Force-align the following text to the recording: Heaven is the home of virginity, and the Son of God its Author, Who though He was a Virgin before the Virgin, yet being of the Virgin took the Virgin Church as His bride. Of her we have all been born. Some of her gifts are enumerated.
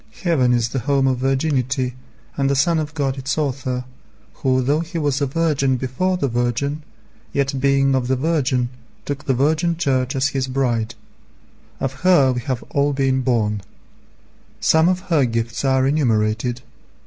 Heaven 0.23 0.51
is 0.51 0.69
the 0.69 0.79
home 0.79 1.05
of 1.05 1.19
virginity, 1.19 1.93
and 2.35 2.49
the 2.49 2.55
Son 2.55 2.79
of 2.79 2.95
God 2.95 3.19
its 3.19 3.37
Author, 3.37 3.85
Who 4.41 4.63
though 4.63 4.79
He 4.79 4.97
was 4.97 5.21
a 5.21 5.27
Virgin 5.27 5.77
before 5.77 6.17
the 6.17 6.27
Virgin, 6.27 6.81
yet 7.33 7.59
being 7.59 7.93
of 7.93 8.07
the 8.07 8.15
Virgin 8.15 8.69
took 9.05 9.25
the 9.25 9.35
Virgin 9.35 9.77
Church 9.77 10.15
as 10.15 10.29
His 10.29 10.47
bride. 10.47 10.95
Of 11.79 11.93
her 12.01 12.31
we 12.33 12.41
have 12.41 12.63
all 12.71 12.93
been 12.93 13.21
born. 13.21 13.61
Some 14.59 14.89
of 14.89 15.01
her 15.11 15.23
gifts 15.23 15.63
are 15.63 15.85
enumerated. 15.85 16.61